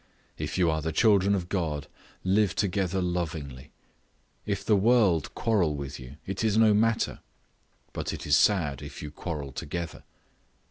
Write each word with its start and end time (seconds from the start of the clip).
If 0.35 0.57
you 0.57 0.71
are 0.71 0.81
the 0.81 0.91
children 0.91 1.35
of 1.35 1.47
God, 1.47 1.85
live 2.23 2.55
together 2.55 3.03
lovingly. 3.03 3.69
If 4.47 4.65
the 4.65 4.75
world 4.75 5.35
quarrel 5.35 5.75
with 5.75 5.99
you, 5.99 6.15
it 6.25 6.43
is 6.43 6.57
no 6.57 6.73
matter; 6.73 7.19
but 7.93 8.11
it 8.11 8.25
is 8.25 8.35
sad 8.35 8.81
if 8.81 9.03
you 9.03 9.11
quarrel 9.11 9.51
together. 9.51 10.03